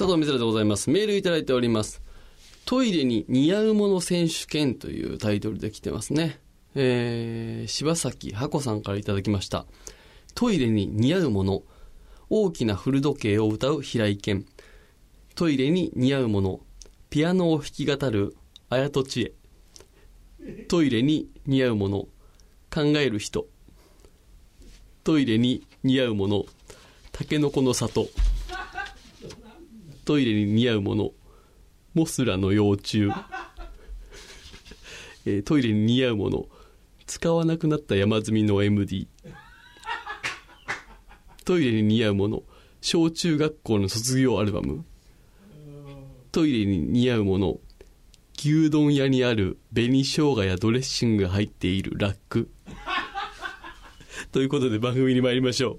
[0.00, 0.88] 佐藤光でございます。
[0.88, 2.00] メールいただいております。
[2.64, 6.40] トイレに似合うもの選手権というタイトルで来てますね。
[6.74, 9.66] えー、柴崎ハコさんからいただきました。
[10.34, 11.62] トイレに似合うもの。
[12.30, 14.44] 大きな古時計を歌う平井堅。
[15.34, 16.60] トイレに似合うもの。
[17.10, 18.34] ピアノを弾き語る
[18.70, 19.34] 綾戸千
[20.40, 20.64] 恵。
[20.68, 21.98] トイレに似合うもの。
[22.72, 23.48] 考える人。
[25.04, 26.46] トイレに似合うもの。
[27.12, 28.08] タケノコの里。
[30.04, 31.10] トイレに似合うもの。
[31.94, 33.10] モスラの幼虫。
[35.26, 36.46] えートイレに似合うもの。
[37.06, 39.08] 使わなくなった山積みの MD。
[41.44, 42.42] トイレに似合うもの。
[42.80, 44.84] 小中学校の卒業アルバム。
[46.32, 47.58] トイレに似合うもの。
[48.38, 52.48] 牛丼屋にある紅生姜やドレッシングが入っているラック。
[54.32, 55.78] ということで番組に参りましょう。